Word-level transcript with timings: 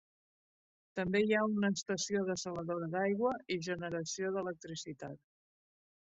També 0.99 1.19
hi 1.25 1.33
ha 1.39 1.41
una 1.57 1.69
estació 1.79 2.23
dessaladora 2.29 2.87
d'aigua 2.95 3.33
i 3.57 3.59
generació 3.67 4.31
d'electricitat. 4.39 5.21